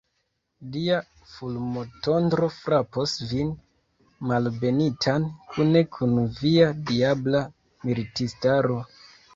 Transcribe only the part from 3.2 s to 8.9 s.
vin, malbenitan, kune kun via diabla militistaro!